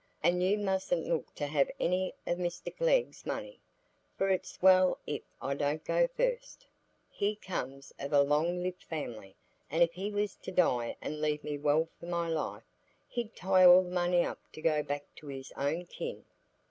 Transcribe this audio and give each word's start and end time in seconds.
And 0.23 0.41
you 0.41 0.57
mustn't 0.57 1.05
look 1.05 1.35
to 1.35 1.45
having 1.45 1.75
any 1.79 2.15
o' 2.25 2.33
Mr 2.33 2.75
Glegg's 2.75 3.23
money, 3.23 3.59
for 4.17 4.29
it's 4.29 4.59
well 4.59 4.97
if 5.05 5.21
I 5.39 5.53
don't 5.53 5.85
go 5.85 6.07
first,—he 6.07 7.35
comes 7.35 7.93
of 7.99 8.11
a 8.11 8.23
long 8.23 8.63
lived 8.63 8.81
family; 8.81 9.35
and 9.69 9.83
if 9.83 9.93
he 9.93 10.09
was 10.09 10.33
to 10.37 10.51
die 10.51 10.97
and 11.01 11.21
leave 11.21 11.43
me 11.43 11.59
well 11.59 11.87
for 11.99 12.07
my 12.07 12.27
life, 12.27 12.63
he'd 13.09 13.35
tie 13.35 13.63
all 13.63 13.83
the 13.83 13.91
money 13.91 14.25
up 14.25 14.39
to 14.53 14.61
go 14.63 14.81
back 14.81 15.05
to 15.17 15.27
his 15.27 15.53
own 15.55 15.85
kin." 15.85 16.25